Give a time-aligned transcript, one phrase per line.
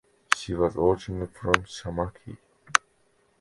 [0.35, 2.37] She was originally from Shamakhi.